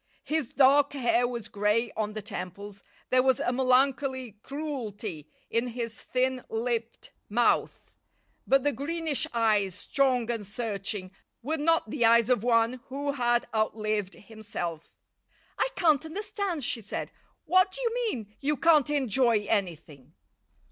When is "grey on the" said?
1.47-2.23